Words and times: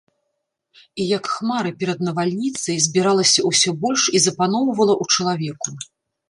І 1.01 1.05
як 1.17 1.27
хмары 1.33 1.71
перад 1.83 1.99
навальніцай 2.07 2.77
збіралася 2.87 3.45
ўсё 3.51 3.69
больш 3.85 4.07
і 4.21 4.23
запаноўвала 4.25 4.93
ў 5.01 5.03
чалавеку. 5.17 5.69